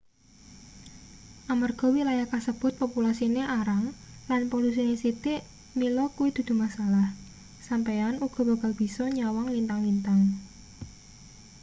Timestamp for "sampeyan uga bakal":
7.67-8.71